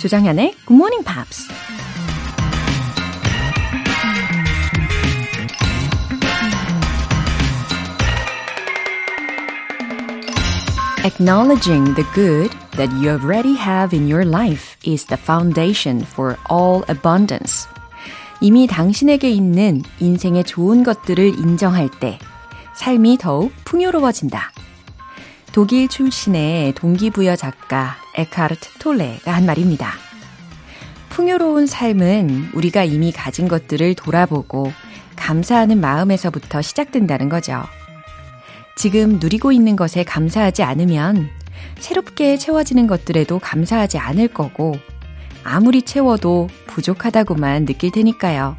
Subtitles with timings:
[0.00, 1.46] 조장현의 Good Morning Pops.
[11.04, 16.82] Acknowledging the good that you already have in your life is the foundation for all
[16.88, 17.68] abundance.
[18.40, 22.18] 이미 당신에게 있는 인생의 좋은 것들을 인정할 때
[22.74, 24.49] 삶이 더욱 풍요로워진다.
[25.52, 29.92] 독일 출신의 동기부여 작가 에카르트 톨레가 한 말입니다.
[31.08, 34.72] 풍요로운 삶은 우리가 이미 가진 것들을 돌아보고
[35.16, 37.64] 감사하는 마음에서부터 시작된다는 거죠.
[38.76, 41.28] 지금 누리고 있는 것에 감사하지 않으면
[41.80, 44.76] 새롭게 채워지는 것들에도 감사하지 않을 거고
[45.42, 48.56] 아무리 채워도 부족하다고만 느낄 테니까요.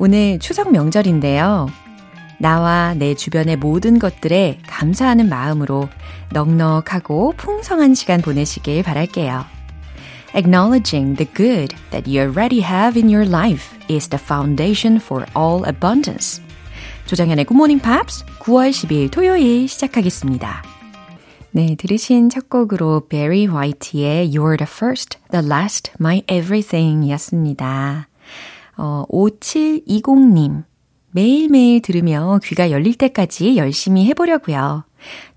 [0.00, 1.83] 오늘 추석 명절인데요.
[2.38, 5.88] 나와 내 주변의 모든 것들에 감사하는 마음으로
[6.32, 9.44] 넉넉하고 풍성한 시간 보내시길 바랄게요.
[10.34, 15.64] Acknowledging the good that you already have in your life is the foundation for all
[15.66, 16.42] abundance.
[17.06, 20.62] 조정현의 Good Morning Pops 9월 10일 토요일 시작하겠습니다.
[21.52, 28.08] 네, 들으신 첫 곡으로 Barry White의 You're the First, the Last, My Everything 이었습니다.
[28.76, 30.64] 어, 5720님.
[31.14, 34.82] 매일매일 들으며 귀가 열릴 때까지 열심히 해보려고요.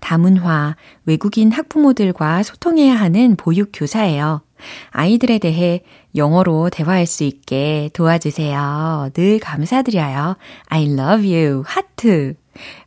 [0.00, 4.42] 다문화, 외국인 학부모들과 소통해야 하는 보육교사예요.
[4.90, 5.84] 아이들에 대해
[6.16, 9.10] 영어로 대화할 수 있게 도와주세요.
[9.14, 10.36] 늘 감사드려요.
[10.66, 11.62] I love you.
[11.64, 12.34] 하트.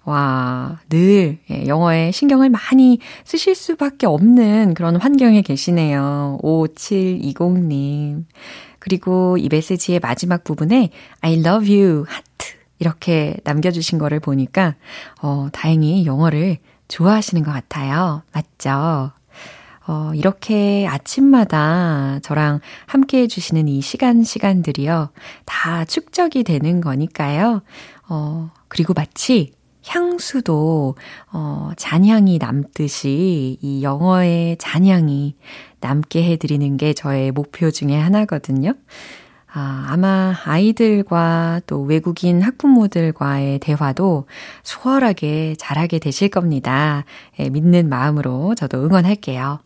[0.04, 6.40] 와, 늘 예, 영어에 신경을 많이 쓰실 수밖에 없는 그런 환경에 계시네요.
[6.44, 8.26] 5720님.
[8.80, 10.90] 그리고 이 메시지의 마지막 부분에
[11.22, 12.04] I love you.
[12.06, 12.61] 하트.
[12.82, 14.76] 이렇게 남겨주신 거를 보니까,
[15.22, 18.24] 어, 다행히 영어를 좋아하시는 것 같아요.
[18.34, 19.12] 맞죠?
[19.88, 25.12] 어, 이렇게 아침마다 저랑 함께 해주시는 이 시간, 시간들이요.
[25.46, 27.62] 다 축적이 되는 거니까요.
[28.10, 29.54] 어, 그리고 마치
[29.86, 30.96] 향수도,
[31.32, 35.36] 어, 잔향이 남듯이 이 영어의 잔향이
[35.82, 38.74] 남게 해드리는 게 저의 목표 중에 하나거든요.
[39.54, 44.28] 아, 아마 아이들과 또 외국인 학부모들과의 대화도
[44.64, 47.04] 수월하게 잘하게 되실 겁니다.
[47.38, 49.60] 예, 믿는 마음으로 저도 응원할게요.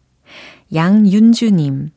[0.73, 1.91] 양윤주님,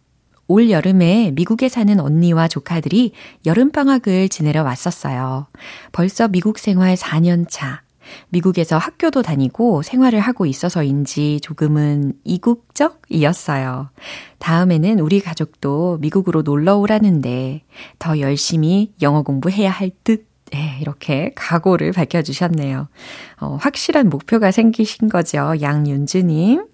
[0.49, 3.13] 올 여름에 미국에 사는 언니와 조카들이
[3.47, 5.47] 여름방학을 지내러 왔었어요.
[5.93, 7.83] 벌써 미국 생활 4년 차.
[8.31, 13.91] 미국에서 학교도 다니고 생활을 하고 있어서인지 조금은 이국적이었어요.
[14.39, 17.63] 다음에는 우리 가족도 미국으로 놀러 오라는데
[17.99, 20.27] 더 열심히 영어 공부해야 할 듯.
[20.51, 22.89] 네, 이렇게 각오를 밝혀주셨네요.
[23.41, 25.55] 어, 확실한 목표가 생기신 거죠.
[25.61, 26.65] 양윤주님.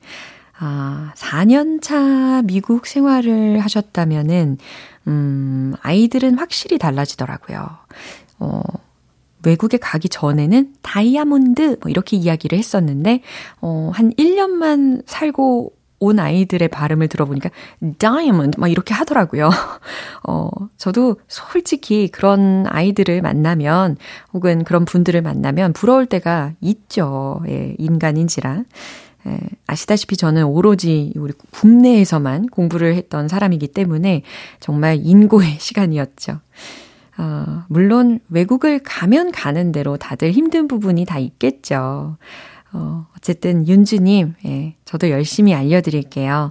[0.59, 4.59] 아, 4년 차 미국 생활을 하셨다면은,
[5.09, 7.67] 음, 아이들은 확실히 달라지더라고요.
[8.39, 8.63] 어,
[9.45, 13.21] 외국에 가기 전에는 다이아몬드 뭐 이렇게 이야기를 했었는데
[13.61, 17.51] 어, 한 1년만 살고 온 아이들의 발음을 들어보니까
[17.99, 19.51] diamond 막 이렇게 하더라고요.
[20.29, 23.97] 어, 저도 솔직히 그런 아이들을 만나면
[24.33, 27.41] 혹은 그런 분들을 만나면 부러울 때가 있죠.
[27.49, 28.65] 예, 인간인지라.
[29.27, 34.23] 예, 아시다시피 저는 오로지 우리 국내에서만 공부를 했던 사람이기 때문에
[34.61, 36.41] 정말 인고의 시간이었죠.
[37.19, 42.17] 어, 물론 외국을 가면 가는 대로 다들 힘든 부분이 다 있겠죠.
[42.77, 46.51] 어, 어쨌든 윤주님, 예, 저도 열심히 알려드릴게요.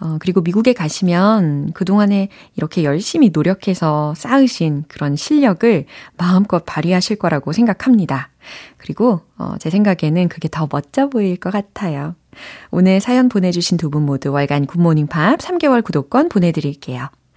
[0.00, 5.86] 어, 그리고 미국에 가시면 그동안에 이렇게 열심히 노력해서 쌓으신 그런 실력을
[6.18, 8.28] 마음껏 발휘하실 거라고 생각합니다.
[8.76, 12.16] 그리고 어, 제 생각에는 그게 더 멋져 보일 것 같아요.
[12.70, 17.08] 오늘 사연 보내주신 두 분 모두 월간 굿모닝 팝 3개월 구독권 보내드릴게요.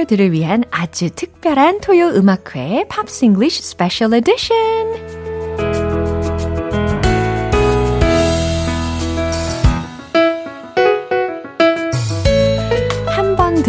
[0.00, 5.89] GMPer들을 위한 아주 특별한 토요 음악회 Pops English Special Edition.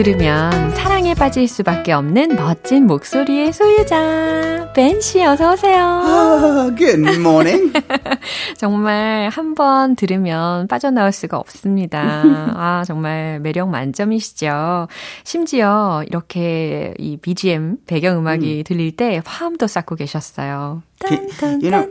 [0.03, 6.01] 들으면 사랑에 빠질 수밖에 없는 멋진 목소리의 소유자 벤 씨 어서 오세요.
[6.03, 7.71] Uh, good morning.
[8.57, 12.24] 정말 한 번 들으면 빠져나올 수가 없습니다.
[12.56, 14.88] 아 정말 매력 만점이시죠.
[15.24, 18.63] 심지어 이렇게 이 BGM 배경 음악이 음.
[18.65, 20.81] 들릴 때 화음도 쌓고 계셨어요.
[21.00, 21.86] 딴, 딴, you know,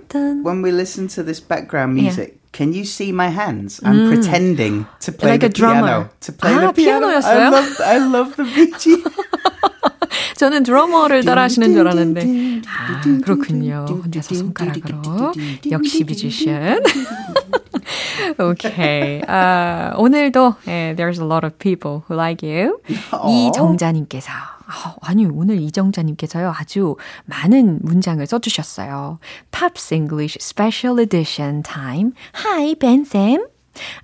[0.44, 2.30] when we listen to this background music.
[2.32, 2.39] Yeah.
[2.52, 3.80] Can you see my hands?
[3.84, 4.08] I'm mm.
[4.08, 6.10] pretending to play like the piano.
[6.20, 7.06] To play 아, the piano.
[7.06, 7.40] 피아노였어요?
[7.40, 9.04] I love, I love the BG.
[10.36, 12.62] 저는 드러머를 따라 하시는 줄 알았는데.
[12.66, 13.86] 아, 그렇군요.
[13.88, 15.32] 혼자서 손가락으로.
[15.70, 16.82] 역시 뮤지션.
[18.38, 19.22] okay.
[19.28, 22.80] Uh, 오늘도 uh, there's a lot of people who like you.
[23.12, 24.32] 이정자님께서
[25.02, 29.18] 아니, 오늘 이정자님께서요, 아주 많은 문장을 써주셨어요.
[29.50, 32.12] Pops English Special Edition Time.
[32.44, 33.46] Hi, Ben Sam.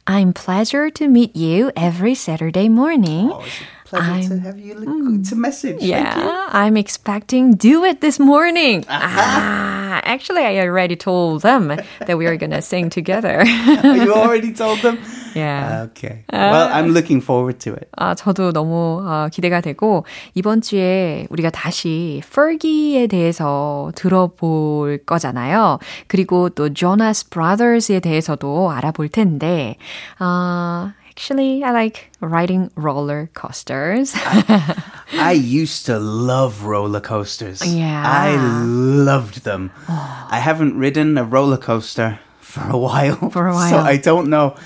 [0.07, 3.31] I'm pleasure to meet you every Saturday morning.
[3.33, 3.43] Oh,
[3.87, 5.81] pleasure I'm, to have you mm, to message.
[5.81, 8.85] Yeah, I'm expecting do it this morning.
[8.91, 13.47] ah, actually, I already told them that we are gonna sing together.
[13.47, 14.99] you already told them.
[15.35, 15.87] Yeah.
[15.91, 16.25] Okay.
[16.33, 17.89] Well, I'm looking forward to it.
[17.97, 20.05] 아, 저도 너무 어, 기대가 되고
[20.35, 25.79] 이번 주에 우리가 다시 Fergie에 대해서 들어볼 거잖아요.
[26.09, 29.77] 그리고 또 Jonas Brothers에 대해서도 알아볼 텐데
[30.19, 34.13] 어, Actually, I like riding roller coasters.
[34.15, 34.85] I,
[35.15, 37.67] I, used to love roller coasters.
[37.67, 38.03] Yeah.
[38.05, 39.71] I loved them.
[39.89, 40.29] Oh.
[40.31, 43.31] I haven't ridden a roller coaster for a while.
[43.31, 43.71] For a while.
[43.71, 44.57] So I don't know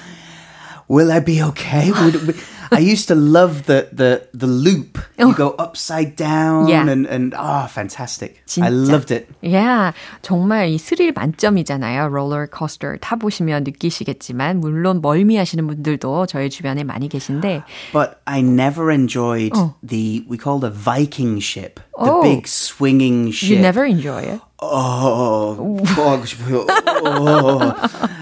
[0.91, 1.93] will I be okay?
[1.93, 2.37] Would,
[2.72, 4.98] I used to love the the the loop.
[5.18, 6.88] You go upside down yeah.
[6.88, 8.42] and and ah, oh, fantastic.
[8.48, 8.66] 진짜.
[8.66, 9.28] I loved it.
[9.42, 12.10] Yeah, 정말 이 스릴 만점이잖아요.
[12.10, 17.63] 롤러코스터 타 보시면 느끼시겠지만 물론 멀미하시는 분들도 저희 주변에 많이 계신데.
[17.94, 19.75] But I never enjoyed 어.
[19.84, 22.22] the we call the Viking ship, the oh.
[22.22, 23.50] big swinging ship.
[23.50, 24.42] You never enjoy it.
[24.60, 26.66] Oh, 하고 싶어요.
[27.06, 27.60] Oh.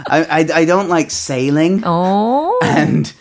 [0.07, 1.81] I, I I don't like sailing.
[1.85, 2.59] Oh.
[2.63, 3.11] And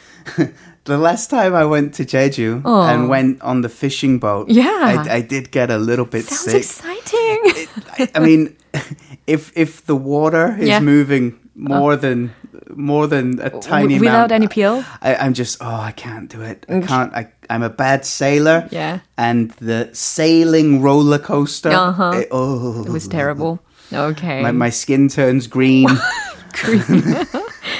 [0.87, 2.81] the last time I went to Jeju oh.
[2.81, 6.41] and went on the fishing boat, yeah, I, I did get a little bit Sounds
[6.41, 6.63] sick.
[6.63, 7.39] exciting.
[7.43, 7.69] It,
[7.99, 8.57] I, I, mean,
[9.27, 10.79] if if the water is yeah.
[10.79, 11.97] moving more uh.
[11.97, 12.33] than
[12.75, 16.29] more than a tiny w- without amount, any peel, I, am just oh I can't
[16.29, 16.65] do it.
[16.69, 17.13] I can't.
[17.13, 18.67] I I'm a bad sailor.
[18.71, 21.71] Yeah, and the sailing roller coaster.
[21.71, 22.11] Uh-huh.
[22.15, 23.59] It, oh, it was terrible.
[23.87, 25.87] Okay, my my skin turns green.
[26.51, 27.25] green.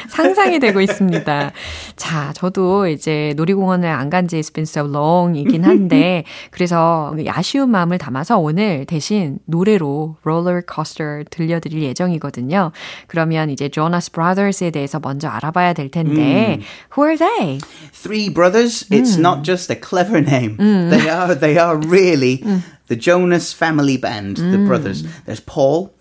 [0.07, 1.51] 상상이 되고 있습니다.
[1.95, 7.98] 자, 저도 이제 놀이공원을 안 간 지 it's been so long이긴 한데 그래서 아쉬운 마음을
[7.98, 12.71] 담아서 오늘 대신 노래로 롤러코스터 들려드릴 예정이거든요.
[13.07, 16.63] 그러면 이제 조나스 브라더스에 대해서 먼저 알아봐야 될 텐데 음.
[16.98, 17.59] Who are they?
[17.94, 18.88] Three brothers.
[18.89, 19.21] It's 음.
[19.25, 20.57] not just a clever name.
[20.59, 20.89] 음.
[20.89, 22.44] They are they are really
[22.88, 25.04] the Jonas family band, the brothers.
[25.26, 25.92] There's Paul,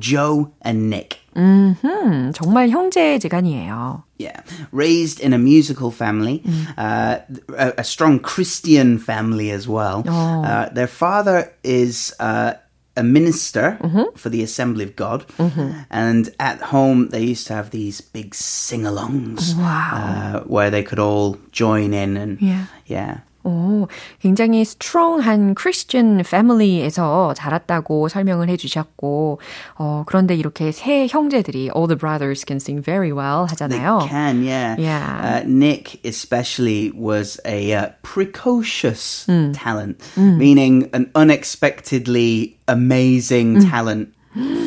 [0.00, 1.23] Joe and Nick.
[1.37, 4.03] 음, 정말 형제지간이에요.
[4.17, 4.41] Yeah,
[4.71, 6.73] raised in a musical family, mm.
[6.77, 7.19] uh,
[7.55, 10.03] a, a, strong Christian family as well.
[10.05, 10.43] Oh.
[10.43, 12.55] Uh, their father is uh,
[12.97, 14.11] a minister mm-hmm.
[14.17, 15.71] for the Assembly of God, mm-hmm.
[15.89, 19.91] and at home they used to have these big sing-alongs wow.
[19.95, 22.65] Uh, where they could all join in and yeah.
[22.87, 23.19] yeah.
[23.43, 23.87] 오,
[24.19, 29.39] 굉장히 strong한 Christian family에서 자랐다고 설명을 해주셨고,
[29.77, 33.99] 어, 그런데 이렇게 세 형제들이 all the brothers can sing very well 하잖아요.
[33.99, 34.75] They can, yeah.
[34.77, 35.21] Yeah.
[35.23, 39.53] Uh, Nick especially was a uh, precocious 음.
[39.55, 40.37] talent, 음.
[40.37, 43.69] meaning an unexpectedly amazing 음.
[43.69, 44.13] talent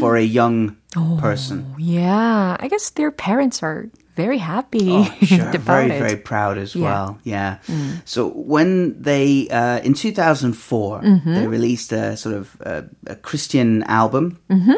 [0.01, 0.77] for a young
[1.21, 1.75] person.
[1.79, 4.90] Yeah, I guess their parents are very happy.
[4.92, 5.52] Oh, sure.
[5.60, 6.00] very, it.
[6.00, 6.84] very proud as yeah.
[6.84, 7.20] well.
[7.24, 7.60] Yeah.
[7.68, 8.02] Mm.
[8.04, 11.34] So when they, uh, in 2004, mm-hmm.
[11.34, 14.40] they released a sort of uh, a Christian album.
[14.50, 14.74] Mm-hmm.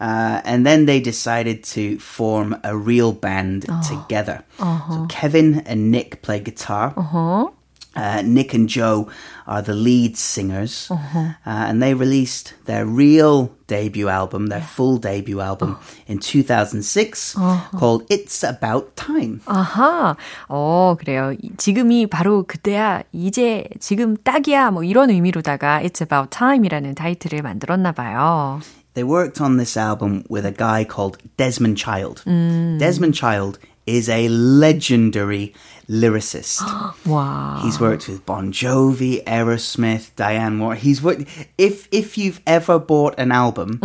[0.00, 3.82] Uh, and then they decided to form a real band oh.
[3.82, 4.44] together.
[4.58, 4.94] Uh-huh.
[4.94, 6.94] So Kevin and Nick play guitar.
[6.96, 7.50] Uh-huh.
[7.95, 9.09] Uh, Nick and Joe
[9.47, 11.19] are the lead singers, uh-huh.
[11.19, 14.65] uh, and they released their real debut album, their yeah.
[14.67, 15.83] full debut album, oh.
[16.05, 17.77] in 2006 uh-huh.
[17.77, 19.41] called It's About Time.
[19.47, 20.15] 아하,
[20.47, 21.33] 어 그래요.
[21.57, 23.01] 지금이 바로 그때야.
[23.11, 24.69] 이제 지금 딱이야.
[24.69, 28.61] 뭐 이런 의미로다가 It's About Time이라는 타이틀을 만들었나 봐요.
[28.93, 32.23] They worked on this album with a guy called Desmond Child.
[32.27, 32.77] 음.
[32.79, 35.53] Desmond Child is a legendary
[35.89, 36.61] lyricist.
[37.05, 37.59] wow.
[37.63, 40.75] He's worked with Bon Jovi, Aerosmith, Diane Moore.
[40.75, 41.25] He's worked.
[41.57, 43.79] If if you've ever bought an album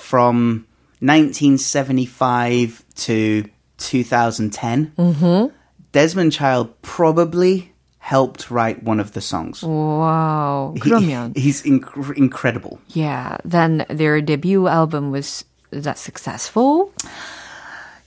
[0.00, 0.66] from
[1.00, 3.44] 1975 to
[3.78, 5.52] 2010,
[5.92, 9.62] Desmond Child probably helped write one of the songs.
[9.62, 10.72] wow.
[10.74, 12.78] He- 그러면 he's inc- incredible.
[12.88, 16.92] yeah, then their debut album was that successful?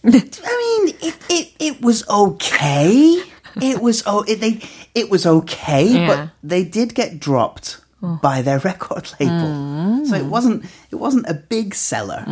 [0.04, 3.22] I mean, it it, it was okay.
[3.62, 4.62] It was oh, it, they
[4.96, 6.08] it was okay, Yeah.
[6.08, 11.36] but they did get dropped by their record label, so it wasn't it wasn't a
[11.36, 12.24] big seller.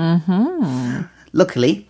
[1.33, 1.87] Luckily,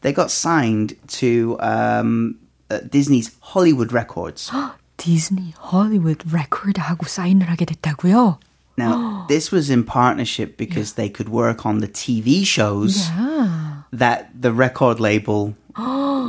[0.00, 2.38] they got signed to um,
[2.70, 4.50] uh, Disney's Hollywood Records.
[4.96, 8.38] 디즈니 헐리우드 레코드하고 사인을 하게 됐다고요?
[8.78, 13.10] Now, this was in partnership because they could work on the TV shows
[13.92, 15.54] that the record label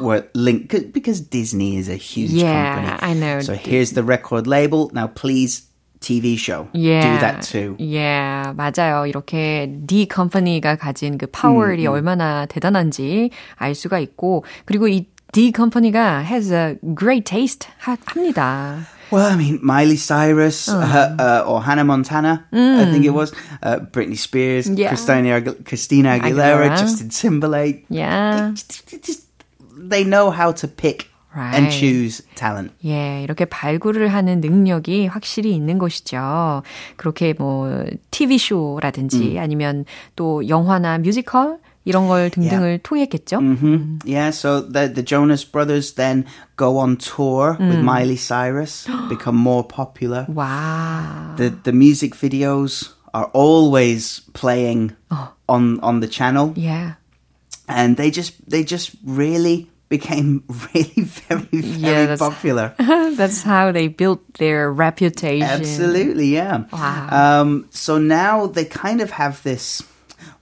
[0.01, 2.97] were linked 'cause- because Disney is a huge Yeah, company.
[3.01, 3.39] I know.
[3.41, 4.89] So here's the record label.
[4.93, 5.63] Now, please,
[5.99, 7.01] TV show, Yeah.
[7.01, 7.75] do that too.
[7.79, 9.05] Yeah, 맞아요.
[9.07, 16.23] 이렇게 D 컴퍼니가 가진 그 파워이 얼마나 대단한지 알 수가 있고 그리고 이 D 컴퍼니가
[16.25, 18.79] has a great taste 하, 합니다.
[19.11, 23.31] Well, I mean, Miley Cyrus uh, uh, or Hannah Montana, I think it was,
[23.61, 24.87] uh, Britney Spears, Yeah.
[24.89, 26.77] Christina, Agu- Christina Aguilera, Aguilera.
[26.79, 27.85] Justin Timberlake.
[27.89, 28.51] Yeah.
[28.55, 29.27] Just- just-
[29.77, 31.71] they know how to pick and Right.
[31.71, 32.71] choose talent.
[32.85, 36.63] 예, 이렇게 발굴을 하는 능력이 확실히 있는 것이죠.
[36.95, 39.85] 그렇게 뭐 TV 쇼라든지 아니면
[40.15, 41.57] 또 영화나 뮤지컬
[41.87, 43.39] 이런 걸 등등을 통했겠죠.
[43.39, 49.35] hmm Yeah, so the the Jonas Brothers then go on tour with Miley Cyrus, become
[49.35, 50.25] more popular.
[50.31, 51.35] 와.
[51.35, 54.95] The the music videos are always playing
[55.49, 56.95] on on the channel, Yeah.
[57.67, 60.41] and they just they just really became
[60.73, 62.73] really very very that's- popular.
[63.13, 65.43] That's how they built their reputation.
[65.45, 66.63] Absolutely, yeah.
[66.71, 67.11] Wow.
[67.11, 69.83] Um, so now they kind of have this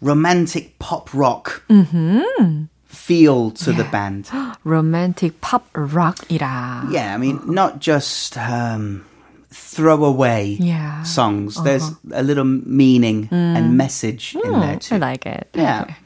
[0.01, 2.65] romantic pop rock mm-hmm.
[2.85, 4.31] feel to the band.
[4.65, 6.91] Romantic pop rock이라.
[6.91, 9.05] Yeah, I mean, not just um,
[9.51, 11.03] throwaway Yeah.
[11.03, 11.57] songs.
[11.57, 11.65] Uh-huh.
[11.65, 13.75] There's a little meaning and mm.
[13.75, 14.95] message in there mm, too.
[14.97, 15.49] I like it.
[15.55, 15.95] Yeah.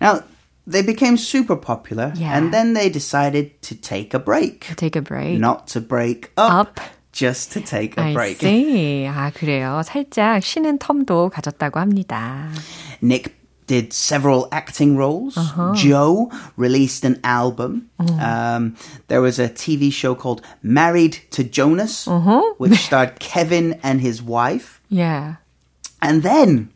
[0.00, 0.24] Now,
[0.66, 2.36] they became super popular, Yeah.
[2.36, 4.74] and then they decided to take a break.
[4.74, 5.38] Take a break.
[5.38, 6.80] Not to break up, Up
[7.11, 8.39] just to take a I break.
[8.39, 9.05] see.
[9.07, 9.81] 아, 그래요.
[9.83, 12.49] 살짝 쉬는 텀도 가졌다고 합니다.
[13.01, 13.33] Nick
[13.67, 15.35] did several acting roles.
[15.75, 17.89] Joe released an album.
[17.99, 18.75] Um,
[19.09, 22.07] there was a TV show called Married to Jonas,
[22.59, 24.79] which starred Kevin and his wife.
[24.89, 25.35] Yeah.
[26.01, 26.69] And then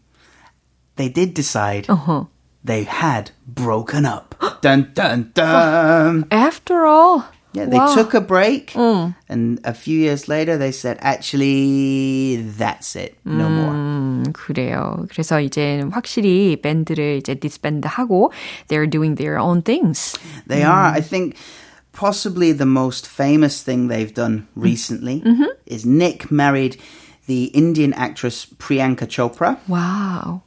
[0.98, 2.26] they did decide Uh-huh.
[2.64, 4.36] they had broken up.
[4.62, 6.26] dun dun dun.
[6.30, 7.24] After all.
[7.56, 7.94] Yeah, they wow.
[7.94, 13.18] took a break, and a few years later they said, "Actually, that's it.
[13.26, 15.06] No more." 음, 그래요.
[15.10, 18.32] 그래서 이제 확실히 밴드를 이제 디스밴드하고
[18.70, 20.16] they're doing their own things.
[20.48, 20.96] They are.
[20.96, 21.36] I think
[21.92, 25.22] possibly the most famous thing they've done recently
[25.66, 26.80] is Nick married
[27.28, 29.58] the Indian actress Priyanka Chopra.
[29.68, 30.42] 와우.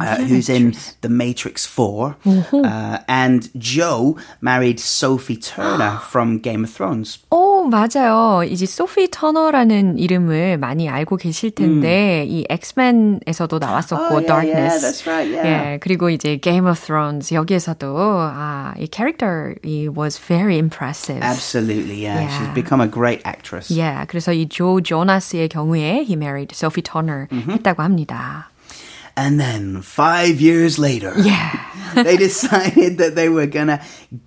[0.00, 2.16] Uh, who's in The Matrix 4.
[2.26, 7.18] Uh, and Joe married Sophie Turner from Game of Thrones.
[7.30, 8.42] 오, 맞아요.
[8.48, 14.82] 이제 소피 터너라는 이름을 많이 알고 계실 텐데 이 엑스맨에서도 나왔었고 Oh, yeah, yeah, Darkness.
[14.82, 15.74] that's right, yeah.
[15.74, 19.26] 예, 그리고 이제 Game of Thrones 여기에서도 아, 이 캐릭터
[19.64, 21.22] 이 was very impressive.
[21.22, 22.20] Absolutely, yeah.
[22.20, 22.28] Yeah.
[22.38, 23.70] She's become a great actress.
[23.76, 28.50] 예, 그래서 이 조 조나스의 경우에 he married Sophie Turner 했다고 합니다.
[29.15, 31.51] And then five years later, Yeah.
[31.95, 33.79] they decided that they were going to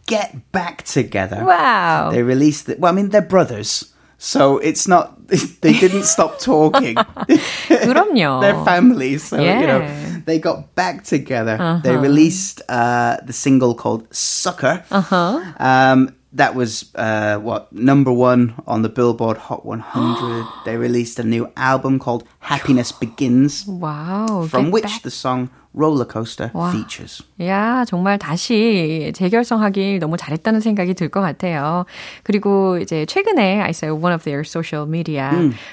[0.06, 1.44] get back together.
[1.44, 2.10] Wow.
[2.12, 3.92] They released the, well, I mean, they're brothers.
[4.18, 5.16] So it's not,
[5.60, 6.96] they didn't stop talking.
[6.96, 8.40] 그럼요.
[8.40, 9.24] They're families.
[9.24, 10.20] So, you know, Yeah.
[10.24, 11.80] they got back together.
[11.82, 14.84] They released uh, the single called Sucker.
[14.90, 15.40] Uh-huh.
[15.58, 20.44] Um, that was, uh, what, number one on the Billboard Hot 100.
[20.64, 24.48] they released a new album called Happiness Begins, 와우.
[24.48, 25.02] from get which back.
[25.02, 26.70] the song Roller Coaster 와.
[26.70, 27.22] features.
[27.40, 31.84] 야, 정말 다시 재결성하길 너무 잘했다는 생각이 들 것 같아요.
[32.22, 35.30] 그리고 이제 최근에 I saw one of their social media.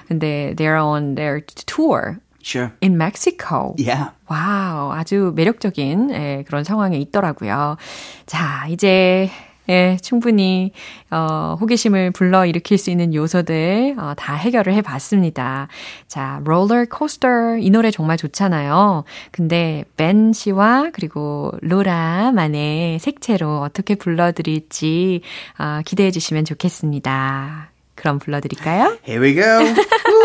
[0.08, 2.72] 근데 they're on their tour Sure.
[2.82, 3.76] in Mexico.
[3.78, 4.10] Yeah.
[4.28, 7.78] 와우, 아주 매력적인 예, 그런 상황에 있더라고요.
[8.26, 9.30] 자, 이제
[9.69, 10.73] 예, 충분히
[11.11, 15.69] 어, 호기심을 불러 일으킬 수 있는 요소들 어, 다 해결을 해 봤습니다.
[16.07, 19.05] 자, 롤러 코스터 이 노래 정말 좋잖아요.
[19.31, 25.21] 근데 벤 씨와 그리고 로라만의 색채로 어떻게 불러드릴지
[25.59, 27.71] 어, 기대해 주시면 좋겠습니다.
[27.97, 28.99] 그럼 불러드릴까요?
[29.09, 29.43] Here we go.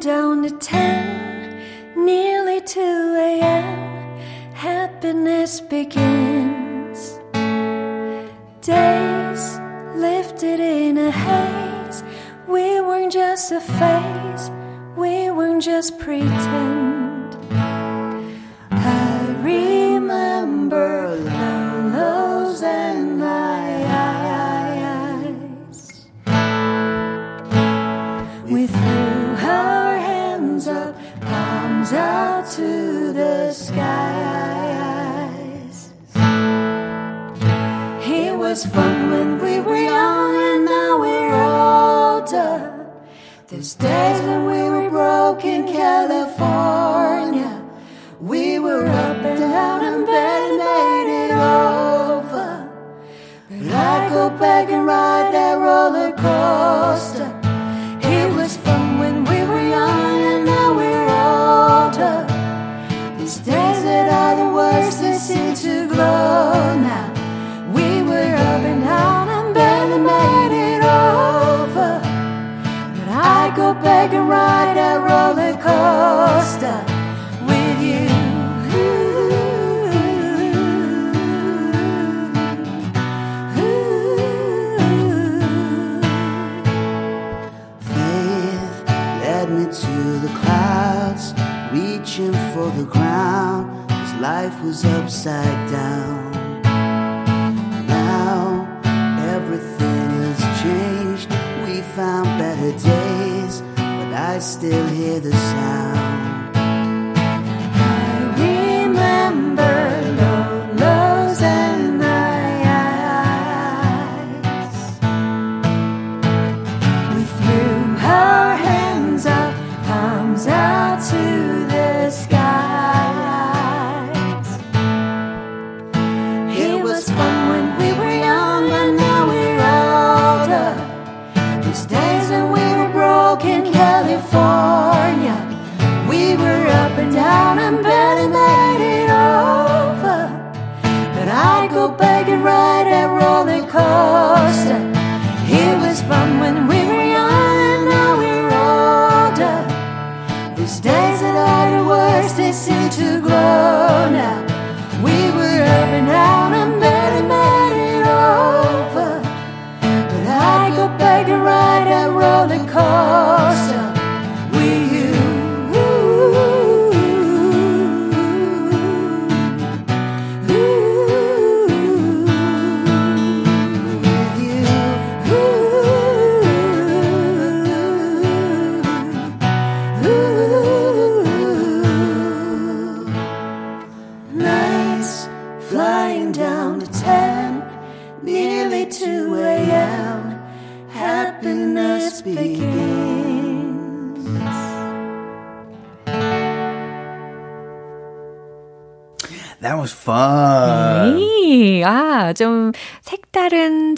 [0.00, 1.60] down to ten,
[1.96, 4.18] nearly 2 a.m.
[4.54, 7.18] Happiness begins.
[8.60, 9.58] Days
[9.96, 12.04] lifted in a haze.
[12.46, 14.50] We weren't just a phase,
[14.96, 17.07] we weren't just pretend.
[31.92, 33.78] Out to the skies.
[38.06, 42.90] It was fun when we were young, and now we're older.
[43.48, 47.62] There's days when we were broke in California.
[48.20, 52.68] We were up and down and barely made it over.
[53.48, 57.27] But I'd go back and ride that roller coaster.
[73.82, 76.80] Back and ride that roller coaster
[77.46, 78.08] with you.
[87.80, 88.76] Faith
[89.22, 91.32] led me to the clouds,
[91.72, 96.32] reaching for the ground, cause life was upside down.
[97.86, 98.66] Now
[99.34, 101.30] everything has changed,
[101.64, 103.07] we found better days,
[104.28, 106.27] I still hear the sound.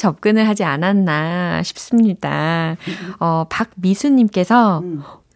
[0.01, 2.77] 접근을 하지 않았나 싶습니다.
[3.21, 4.83] 어, 박미수님께서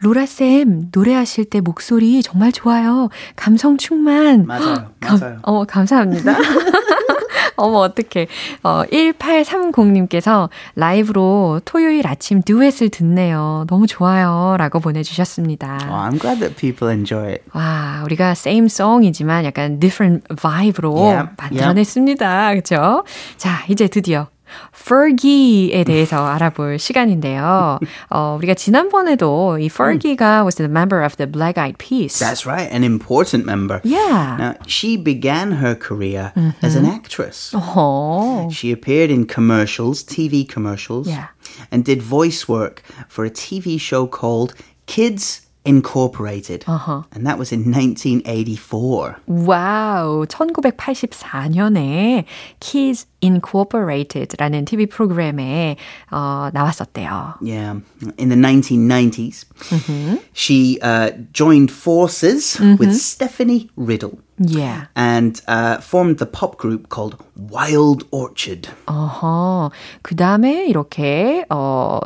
[0.00, 3.09] 로라쌤, 노래하실 때 목소리 정말 좋아요.
[3.37, 4.46] 감성 충만.
[4.46, 5.38] 맞아요, 감- 맞아요.
[5.42, 6.35] 어, 감사합니다.
[7.57, 8.27] 어머, 어떡해.
[8.64, 13.64] 어, 1830님께서 라이브로 토요일 아침 듀엣을 듣네요.
[13.68, 14.57] 너무 좋아요.
[14.59, 15.79] 라고 보내주셨습니다.
[15.88, 17.42] Oh, I'm glad that people enjoy it.
[17.55, 22.50] 와, 우리가 same song이지만 약간 different vibe로 Yeah, 만들어냈습니다.
[22.50, 23.05] 그렇죠?
[23.37, 24.27] 자, 이제 드디어
[24.73, 27.79] Fergie에 대해서 알아볼 시간인데요.
[28.09, 32.17] 어, 우리가 지난번에도 이 Fergie가 was the member of the Black Eyed Peas.
[32.17, 33.79] That's right, an important member.
[33.83, 34.38] yeah.
[34.39, 36.31] Now, she began her career
[36.63, 37.53] as an actress.
[37.53, 38.49] 어.
[38.51, 41.27] She appeared in commercials, TV commercials, Yeah.
[41.71, 44.55] and did voice work for a TV show called
[44.88, 46.63] Kids Incorporated.
[46.67, 47.03] Uh-huh.
[47.12, 49.17] And that was in 1984.
[49.27, 52.23] 와우, 1984년에
[52.62, 55.75] Kids Incorporated라는 TV 프로그램에
[56.12, 57.35] 어, 나왔었대요.
[57.41, 57.81] Yeah,
[58.17, 60.15] in the 1990s, mm-hmm.
[60.31, 62.77] she uh, joined forces mm-hmm.
[62.77, 64.17] with Stephanie Riddle.
[64.39, 64.85] Yeah.
[64.95, 68.69] And uh, formed the pop group called Wild Orchard.
[68.88, 69.71] 어허.
[70.03, 71.99] 그 다음에 이렇게, 어,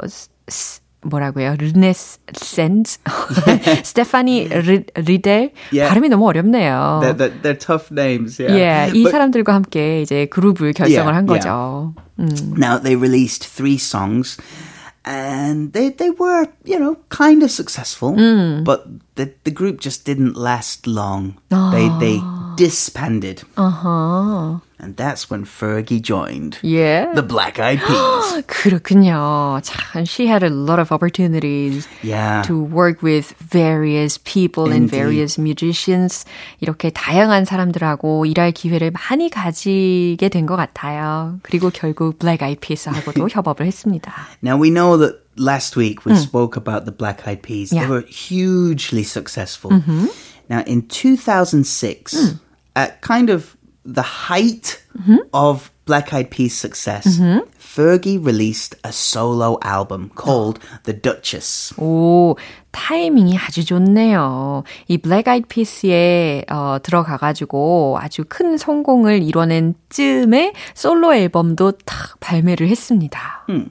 [1.07, 1.55] 뭐라고요?
[1.59, 2.99] 르네센스
[3.83, 4.49] 스테파니
[4.95, 5.89] 리델 yeah.
[5.89, 7.01] 발음이 너무 어렵네요.
[7.03, 8.39] They're, they're, they're tough names.
[8.39, 8.55] Yeah.
[8.55, 11.93] yeah 이 But, 사람들과 함께 이제 그룹을 결성을 yeah, 한 거죠.
[12.17, 12.31] Yeah.
[12.31, 12.57] 음.
[12.57, 14.37] Now they released three songs.
[15.05, 18.63] And they, they were, you know, kind of successful, mm.
[18.63, 21.35] but the, the group just didn't last long.
[21.51, 21.71] Oh.
[21.71, 22.21] They, they
[22.55, 23.43] disbanded.
[23.57, 24.59] Uh-huh.
[24.79, 26.59] And that's when Fergie joined.
[26.61, 27.13] Yeah.
[27.13, 28.43] The Black Eyed Peas.
[28.47, 29.61] 그렇군요.
[29.63, 32.41] 참, she had a lot of opportunities yeah.
[32.43, 34.75] to work with various people Indeed.
[34.75, 36.25] and various musicians.
[36.61, 41.39] 이렇게 다양한 사람들하고 일할 기회를 많이 가지게 된 것 같아요.
[41.43, 44.13] 그리고 결국 Black Eyed Peas하고도 협업을 했습니다.
[44.41, 46.17] Now we know that last week we mm.
[46.17, 47.71] spoke about the Black Eyed Peas.
[47.71, 47.85] Yeah.
[47.85, 49.71] They were hugely successful.
[49.71, 50.07] Mm-hmm.
[50.49, 52.39] Now in 2006, mm.
[52.75, 53.55] at kind of
[53.88, 55.16] the height mm-hmm.
[55.32, 57.48] of Black Eyed Peas' success, mm-hmm.
[57.58, 61.74] Fergie released a solo album called The Duchess.
[61.78, 62.36] 오,
[62.70, 64.64] 타이밍이 아주 좋네요.
[64.88, 72.68] 이 Black Eyed Peas에 어, 들어가가지고 아주 큰 성공을 이뤄낸 쯤에 솔로 앨범도 탁 발매를
[72.68, 73.46] 했습니다.
[73.48, 73.70] 음.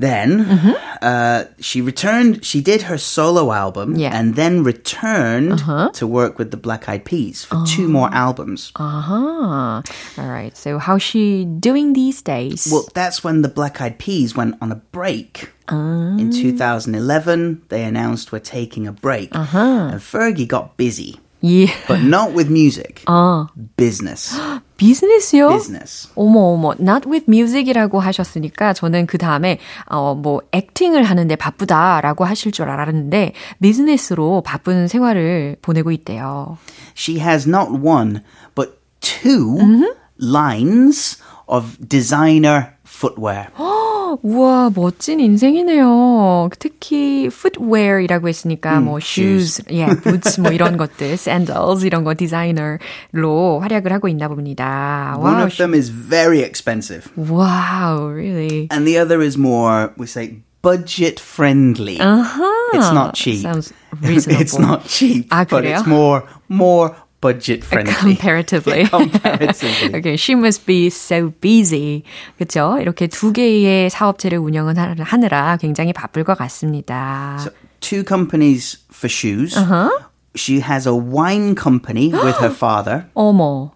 [0.00, 0.72] Then mm-hmm.
[1.02, 2.42] uh, she returned.
[2.42, 4.16] She did her solo album yeah.
[4.18, 5.90] and then returned uh-huh.
[5.92, 7.66] to work with the Black Eyed Peas for uh-huh.
[7.68, 8.72] two more albums.
[8.76, 9.82] Uh huh.
[10.16, 10.56] All right.
[10.56, 12.66] So how's she doing these days?
[12.72, 15.52] Well, that's when the Black Eyed Peas went on a break.
[15.68, 16.16] Uh-huh.
[16.18, 19.92] In 2011, they announced we're taking a break, uh-huh.
[19.92, 21.20] and Fergie got busy.
[21.42, 21.72] Yeah.
[21.88, 23.04] But not with music.
[23.06, 23.46] 어.
[23.76, 24.36] Business.
[24.76, 25.48] 비즈니스요?
[25.48, 26.08] Business.
[26.14, 32.68] 어머 어머, not with music이라고 하셨으니까 저는 그 다음에 어뭐 액팅을 하는데 바쁘다라고 하실 줄
[32.68, 36.58] 알았는데 비즈니스로 바쁜 생활을 보내고 있대요.
[36.94, 38.22] She has not one
[38.54, 39.92] but two mm-hmm.
[40.18, 43.47] lines of designer footwear.
[44.21, 46.49] 우와, 멋진 인생이네요.
[46.59, 49.65] 특히 footwear이라고 했으니까 음, 뭐 shoes, shoes.
[49.69, 55.15] yeah, boots 뭐 이런 것들, sandals 이런 거 디자이너로 활약을 하고 있나 봅니다.
[55.17, 55.45] One wow.
[55.45, 57.09] of them is very expensive.
[57.17, 58.67] Wow, really?
[58.71, 61.99] And the other is more, we say, budget friendly.
[61.99, 62.71] Uh-huh.
[62.73, 63.41] It's not cheap.
[63.41, 64.41] Sounds reasonable.
[64.41, 67.93] it's not cheap, 아, but it's more more budget friendly.
[67.93, 68.85] Comparatively.
[68.85, 69.95] Comparatively.
[69.95, 72.03] okay, she must be so busy.
[72.37, 72.77] 그렇죠?
[72.79, 77.37] 이렇게 두 개의 사업체를 운영을 하느라 굉장히 바쁠 것 같습니다.
[77.39, 79.57] So, two companies for shoes.
[79.57, 79.89] Uh-huh.
[80.35, 83.07] She has a wine company with her father.
[83.15, 83.71] 어머.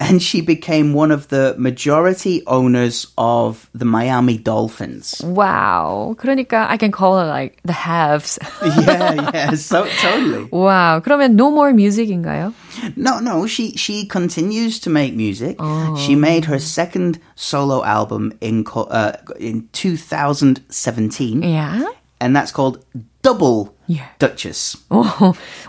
[0.00, 5.22] And she became one of the majority owners of the Miami Dolphins.
[5.24, 6.14] Wow.
[6.18, 8.38] 그러니까 I can call her like the haves.
[8.62, 10.48] yeah, yeah, so totally.
[10.52, 11.00] Wow.
[11.00, 12.52] 그러면 no more music인가요?
[12.96, 13.46] No, no.
[13.46, 15.56] She she continues to make music.
[15.58, 15.96] Oh.
[15.96, 21.42] She made her second solo album in uh, in 2017.
[21.42, 21.84] Yeah.
[22.20, 22.84] And that's called
[23.22, 24.08] Double yeah.
[24.18, 24.78] Duchess.
[24.88, 25.02] 어,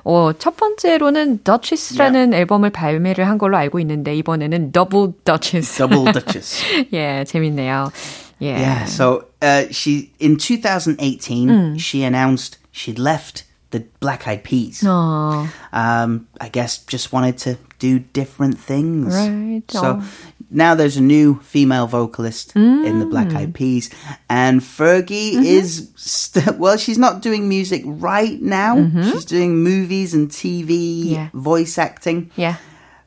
[0.06, 2.38] 어, 첫 번째로는 Duchess라는 yeah.
[2.38, 5.78] 앨범을 발매를 한 걸로 알고 있는데 이번에는 Double Duchess.
[5.78, 6.64] Double Duchess.
[6.94, 7.92] 예, 재밌네요.
[8.40, 8.60] Yeah.
[8.60, 8.86] Yeah.
[8.86, 11.80] So uh, she in 2018 음.
[11.80, 14.82] she announced she'd left the Black Eyed Peas.
[14.82, 15.48] Aww.
[15.74, 19.16] Um, I guess just wanted to do different things.
[19.16, 19.64] Right.
[19.70, 20.04] So Aww.
[20.53, 22.87] now there's a new female vocalist mm.
[22.87, 23.91] in the Black Eyed Peas,
[24.29, 25.45] and Fergie mm-hmm.
[25.45, 28.77] is st- well, she's not doing music right now.
[28.77, 29.11] Mm-hmm.
[29.11, 31.31] She's doing movies and TV, yeah.
[31.33, 32.31] voice acting.
[32.37, 32.57] Yeah.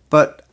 [0.09, 0.45] But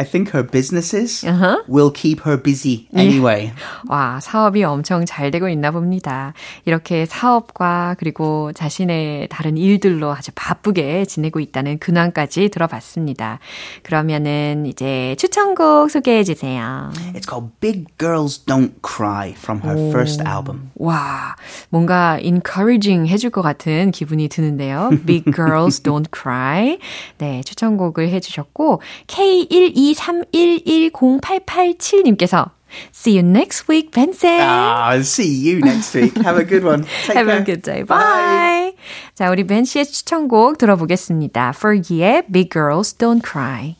[0.00, 1.62] I think her businesses uh-huh.
[1.68, 3.52] will keep her busy anyway.
[3.86, 6.32] 와, 사업이 엄청 잘 되고 있나 봅니다.
[6.64, 13.40] 이렇게 사업과 그리고 자신의 다른 일들로 아주 바쁘게 지내고 있다는 근황까지 들어봤습니다.
[13.82, 16.90] 그러면은 이제 추천곡 소개해 주세요.
[17.12, 20.70] It's called Big Girls Don't Cry from her 오, first album.
[20.76, 21.36] 와,
[21.68, 24.88] 뭔가 encouraging 해줄 것 같은 기분이 드는데요.
[25.04, 26.78] Big Girls Don't Cry.
[27.18, 32.50] 네, 추천곡을 해주셨고 K12 231108887님께서
[32.92, 34.38] See you next week, Benson.
[34.40, 36.16] Ah, see you next week.
[36.22, 36.84] Have a good one.
[37.04, 37.40] Take Have care.
[37.40, 37.82] a good day.
[37.82, 37.98] Bye.
[37.98, 38.72] Bye.
[39.16, 41.52] 자, 우리 벤 씨의 추천곡 들어보겠습니다.
[41.56, 43.74] Fergie의 Big Girls Don't Cry.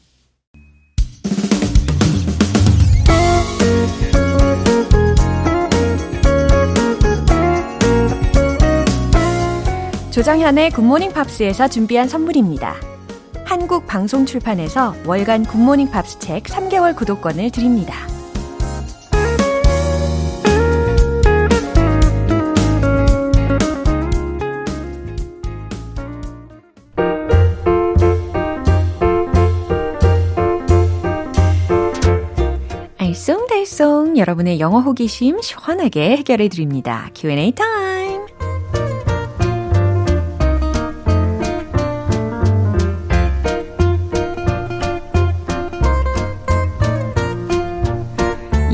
[10.11, 12.75] 조정현의 굿모닝 팝스에서 준비한 선물입니다.
[13.51, 18.07] 한국 방송 출판에서 월간 굿모닝 팝스 책 3개월 구독권을 드립니다.
[32.99, 37.11] 알쏭달쏭 여러분의 영어 호기심 시원하게 해결해 드립니다.
[37.15, 38.10] Q&A 타임.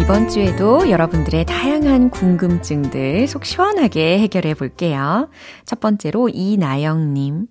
[0.06, 5.28] 이번 주에도 여러분들의 다양한 궁금증들 속 시원하게 해결해 볼게요.
[5.64, 7.48] 첫 번째로 이나영님.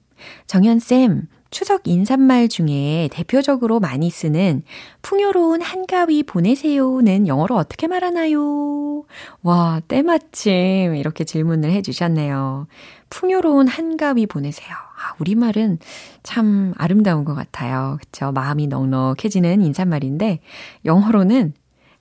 [0.47, 4.63] 정현쌤, 추석 인사말 중에 대표적으로 많이 쓰는
[5.01, 9.03] 풍요로운 한가위 보내세요는 영어로 어떻게 말하나요?
[9.43, 12.67] 와, 때마침 이렇게 질문을 해주셨네요.
[13.09, 14.69] 풍요로운 한가위 보내세요.
[14.69, 15.79] 아, 우리말은
[16.23, 17.97] 참 아름다운 것 같아요.
[17.99, 18.31] 그쵸?
[18.31, 20.39] 마음이 넉넉해지는 인사말인데,
[20.85, 21.53] 영어로는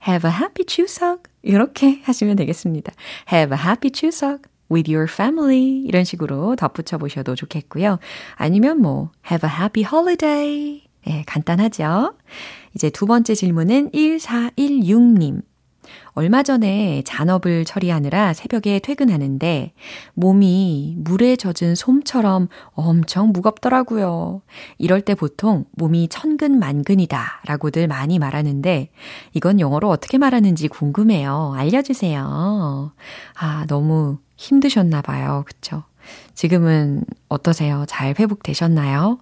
[0.07, 1.23] Have a happy 추석.
[1.41, 2.93] 이렇게 하시면 되겠습니다.
[3.31, 5.83] Have a happy 추석 with your family.
[5.85, 7.99] 이런 식으로 덧붙여 보셔도 좋겠고요.
[8.35, 10.83] 아니면 뭐, Have a happy holiday.
[11.07, 12.15] 예, 간단하죠?
[12.73, 15.41] 이제 두 번째 질문은 1416님.
[16.11, 19.73] 얼마 전에 잔업을 처리하느라 새벽에 퇴근하는데
[20.13, 24.41] 몸이 물에 젖은 솜처럼 엄청 무겁더라고요.
[24.77, 28.89] 이럴 때 보통 몸이 천근만근이다 라고들 많이 말하는데
[29.33, 31.53] 이건 영어로 어떻게 말하는지 궁금해요.
[31.55, 32.91] 알려주세요.
[33.37, 35.43] 아, 너무 힘드셨나 봐요.
[35.45, 35.83] 그쵸?
[36.33, 37.85] 지금은 어떠세요?
[37.87, 39.19] 잘 회복되셨나요?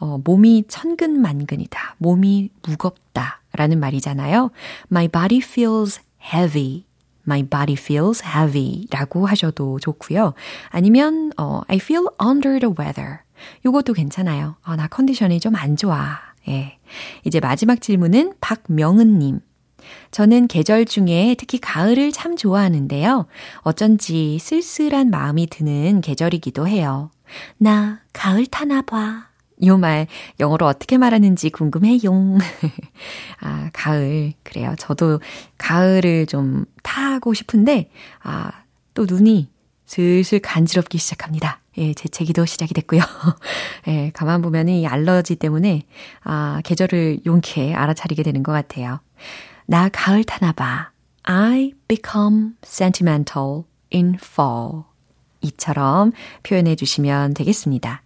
[0.00, 1.96] 어, 몸이 천근만근이다.
[1.98, 3.40] 몸이 무겁다.
[3.52, 4.50] 라는 말이잖아요.
[4.90, 6.00] My body feels
[6.34, 6.84] heavy.
[7.26, 10.34] My body feels heavy 라고 하셔도 좋고요.
[10.70, 13.18] 아니면 어, I feel under the weather.
[13.64, 14.56] 요것도 괜찮아요.
[14.64, 16.18] 어, 나 컨디션이 좀 안 좋아.
[16.48, 16.78] 예.
[17.24, 19.40] 이제 마지막 질문은 박명은님.
[20.12, 23.26] 저는 계절 중에 특히 가을을 참 좋아하는데요.
[23.62, 27.10] 어쩐지 쓸쓸한 마음이 드는 계절이기도 해요.
[27.58, 29.29] 나 가을 타나 봐.
[29.66, 30.06] 요 말
[30.40, 32.38] 영어로 어떻게 말하는지 궁금해요.
[33.40, 34.32] 아, 가을.
[34.42, 34.74] 그래요.
[34.78, 35.20] 저도
[35.58, 37.90] 가을을 좀 타고 싶은데,
[38.22, 38.50] 아,
[38.94, 39.48] 또 눈이
[39.86, 41.60] 슬슬 간지럽기 시작합니다.
[41.78, 43.00] 예, 재채기도 시작이 됐고요.
[43.88, 45.82] 예, 가만 보면 이 알러지 때문에,
[46.22, 49.00] 아, 계절을 용케 알아차리게 되는 것 같아요.
[49.66, 50.90] 나 가을 타나 봐.
[51.22, 54.84] I become sentimental in fall.
[55.42, 58.02] 이처럼 표현해 주시면 되겠습니다.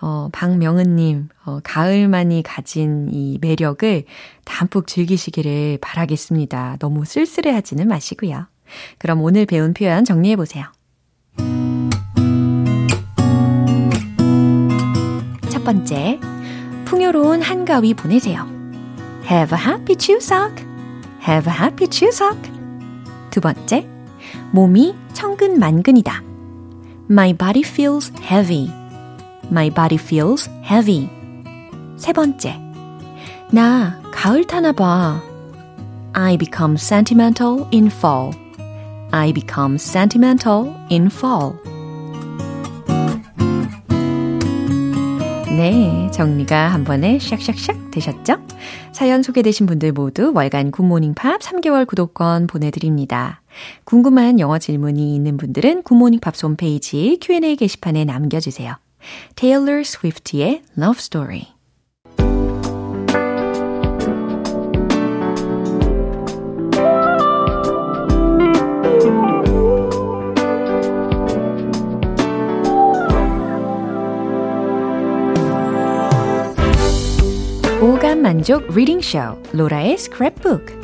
[0.00, 4.04] 어, 박명은님, 어, 가을만이 가진 이 매력을
[4.44, 6.76] 담뿍 즐기시기를 바라겠습니다.
[6.78, 8.46] 너무 쓸쓸해 하지는 마시고요.
[8.98, 10.64] 그럼 오늘 배운 표현 정리해 보세요.
[15.50, 16.18] 첫 번째,
[16.86, 18.48] 풍요로운 한가위 보내세요.
[19.30, 20.52] Have a happy 추석.
[21.28, 22.38] Have a happy 추석.
[23.30, 23.86] 두 번째,
[24.52, 26.22] 몸이 천근만근이다.
[27.10, 28.79] My body feels heavy.
[29.50, 31.08] My body feels heavy.
[31.96, 32.60] 세 번째.
[33.50, 35.20] 나 가을 타나 봐.
[36.12, 38.32] I become sentimental in fall.
[39.10, 41.54] I become sentimental in fall.
[45.56, 48.36] 네, 정리가 한 번에 샥샥샥 되셨죠?
[48.92, 53.42] 사연 소개되신 분들 모두 월간 굿모닝 팝 3개월 구독권 보내드립니다.
[53.84, 58.76] 궁금한 영어 질문이 있는 분들은 굿모닝 팝 홈페이지 Q&A 게시판에 남겨주세요.
[59.35, 61.55] Taylor Swift의 Love Story.
[77.81, 79.19] 오감 만족 리딩 쇼
[79.53, 80.78] 로라의 스크랩북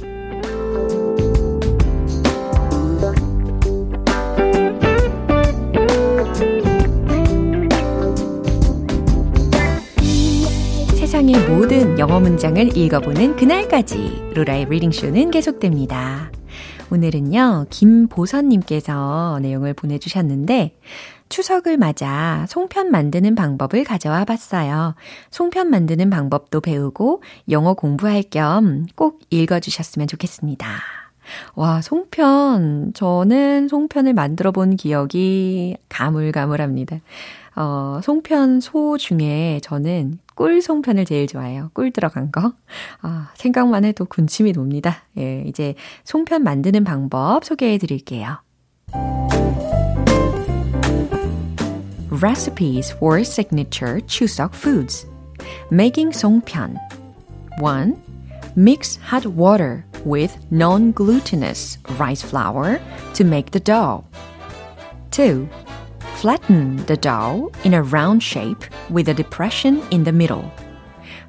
[11.99, 16.31] 영어 문장을 읽어보는 그날까지 로라의 reading쇼는 계속됩니다.
[16.91, 20.77] 오늘은요, 김보선님께서 내용을 보내주셨는데,
[21.31, 24.95] 추석을 맞아 송편 만드는 방법을 가져와 봤어요.
[25.31, 30.69] 송편 만드는 방법도 배우고 영어 공부할 겸 꼭 읽어주셨으면 좋겠습니다.
[31.55, 32.93] 와, 송편.
[32.95, 37.01] 저는 송편을 만들어 본 기억이 가물가물합니다.
[37.57, 41.71] 어, 송편 소 중에 저는 꿀 송편을 제일 좋아해요.
[41.73, 42.53] 꿀 들어간 거.
[43.01, 44.99] 아, 생각만 해도 군침이 돕니다.
[45.19, 48.39] 예, 이제 송편 만드는 방법 소개해 드릴게요.
[52.23, 55.09] recipes for signature 추석 foods.
[55.73, 56.77] Making 송편.
[57.61, 57.97] 1.
[58.57, 62.79] Mix hot water with non-glutinous rice flour
[63.15, 64.05] to make the dough.
[65.11, 65.49] 2.
[66.27, 70.53] Flatten the dough in a round shape with a depression in the middle.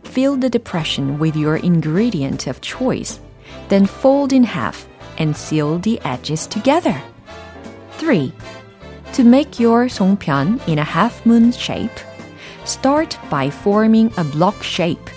[0.03, 3.19] Fill the depression with your ingredient of choice,
[3.67, 4.87] then fold in half
[5.19, 6.99] and seal the edges together.
[7.99, 8.33] 3.
[9.13, 11.99] To make your songpyeon in a half moon shape,
[12.65, 15.11] start by forming a block shape.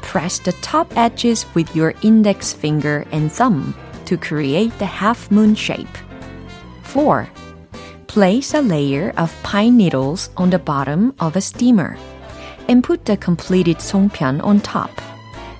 [0.00, 3.74] Press the top edges with your index finger and thumb
[4.06, 5.98] to create the half moon shape.
[6.84, 7.28] 4.
[8.12, 11.96] Place a layer of pine needles on the bottom of a steamer
[12.68, 14.90] and put the completed songpyeon on top.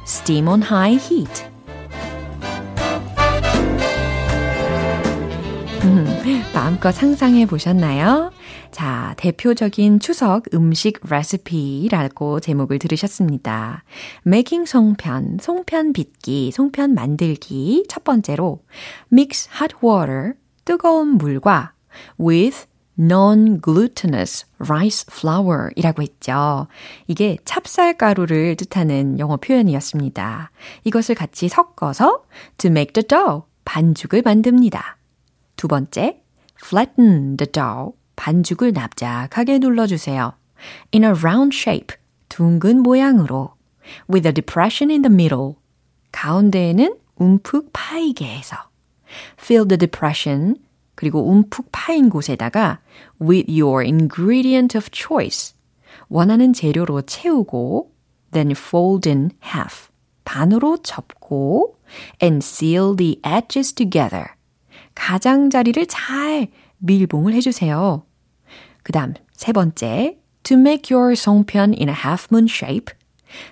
[0.04, 1.46] Steam on high heat.
[6.52, 8.30] 마음껏 상상해 보셨나요?
[8.70, 13.82] 자, 대표적인 추석 음식 레시피라고 제목을 들으셨습니다.
[14.26, 17.86] Making 송편, 송편 빚기, 송편 만들기.
[17.88, 18.62] 첫 번째로,
[19.10, 20.34] mix hot water,
[20.66, 21.72] 뜨거운 물과
[22.18, 22.66] with
[22.98, 26.66] non-glutinous rice flour 이라고 했죠.
[27.06, 30.50] 이게 찹쌀가루를 뜻하는 영어 표현이었습니다.
[30.84, 32.24] 이것을 같이 섞어서
[32.58, 34.98] to make the dough, 반죽을 만듭니다.
[35.56, 36.22] 두 번째,
[36.62, 40.34] flatten the dough, 반죽을 납작하게 눌러주세요.
[40.94, 41.96] In a round shape,
[42.28, 43.54] 둥근 모양으로.
[44.08, 45.54] With a depression in the middle,
[46.12, 48.56] 가운데에는 움푹 파이게 해서.
[49.38, 50.56] Fill the depression,
[50.94, 52.80] 그리고 움푹 파인 곳에다가
[53.20, 55.54] with your ingredient of choice,
[56.08, 57.90] 원하는 재료로 채우고,
[58.32, 59.88] then fold in half,
[60.24, 61.78] 반으로 접고,
[62.22, 64.26] and seal the edges together.
[64.94, 68.04] 가장자리를 잘 밀봉을 해주세요.
[68.82, 72.92] 그 다음 세 번째, to make your 송편 in a half moon shape.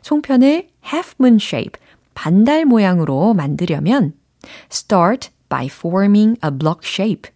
[0.02, 1.80] 송편을 half moon shape,
[2.14, 4.14] 반달 모양으로 만들려면
[4.70, 7.30] start by forming a block shape.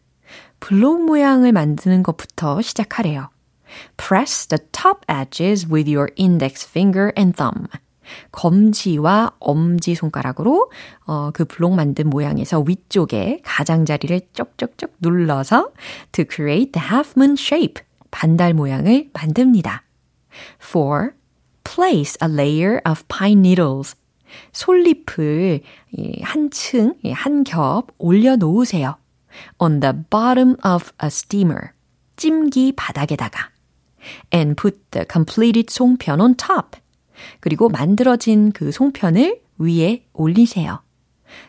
[0.61, 3.29] 블록 모양을 만드는 것부터 시작하래요.
[3.99, 7.67] Press the top edges with your index finger and thumb.
[8.33, 10.71] 검지와 엄지 손가락으로
[11.07, 15.73] 어, 그 블록 만든 모양에서 위쪽에 가장자리를 쪽쪽쪽 눌러서
[16.13, 19.83] to create the half moon shape 반달 모양을 만듭니다.
[20.61, 21.13] 4.
[21.65, 23.97] Place a layer of pine needles.
[24.53, 25.61] 솔잎을
[26.23, 28.97] 한층, 한 겹 올려 놓으세요.
[29.59, 31.71] on the bottom of a steamer.
[32.17, 33.51] 찜기 바닥에다가.
[34.33, 36.79] and put the completed 송편 on top.
[37.41, 40.81] 그리고 만들어진 그 송편을 위에 올리세요.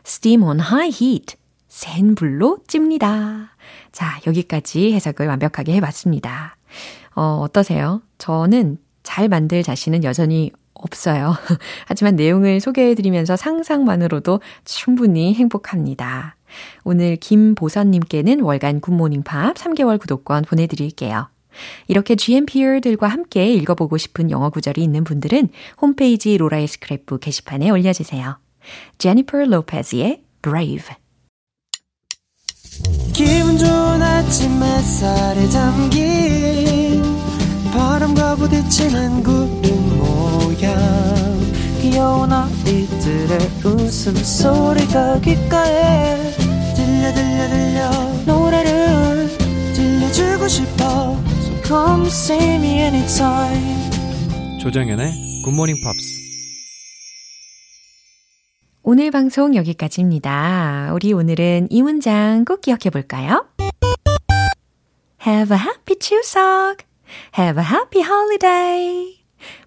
[0.05, 1.35] steam on high heat.
[1.67, 3.51] 센 불로 찝니다.
[3.91, 6.55] 자, 여기까지 해석을 완벽하게 해봤습니다.
[7.15, 8.01] 어, 어떠세요?
[8.17, 11.35] 저는 잘 만들 자신은 여전히 없어요.
[11.87, 16.35] 하지만 내용을 소개해드리면서 상상만으로도 충분히 행복합니다.
[16.83, 21.27] 오늘 김보선님께는 월간 굿모닝 팝 3개월 구독권 보내드릴게요.
[21.87, 25.49] 이렇게 GMPR들과 함께 읽어보고 싶은 영어 구절이 있는 분들은
[25.81, 28.37] 홈페이지 로라의 스크랩북 게시판에 올려주세요.
[28.97, 30.95] 제니퍼 로페즈의 Brave
[33.13, 37.01] 기분 좋은 아침 햇살에 잠긴
[37.71, 39.74] 바람과 부딪히는 구름
[41.95, 46.17] 귀여운 아이들의 웃음소리가 귓가에
[46.75, 47.89] 들려 들려 들려
[48.25, 49.29] 노래를
[49.73, 51.17] 들려주고 싶어
[51.65, 53.89] Come see me anytime.
[54.61, 55.13] 조정연의
[55.45, 56.19] 굿모닝 팝스.
[58.83, 60.91] 오늘 방송 여기까지입니다.
[60.93, 63.47] 우리 오늘은 이 문장 꼭 기억해 볼까요?
[65.25, 66.75] Have a happy 추석.
[67.39, 69.14] Have a happy holiday.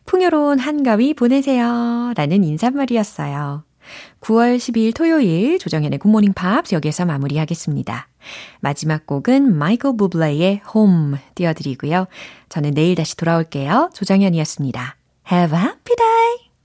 [0.07, 2.12] 풍요로운 한가위 보내세요.
[2.17, 3.64] 라는 인사말이었어요.
[4.21, 8.09] 9월 12일 토요일 조정현의 굿모닝 팝스 여기에서 마무리하겠습니다.
[8.61, 12.07] 마지막 곡은 마이클 부블레의 Home 띄워드리고요.
[12.49, 13.91] 저는 내일 다시 돌아올게요.
[13.95, 14.97] 조정현이었습니다.
[15.31, 16.47] Have a happy day!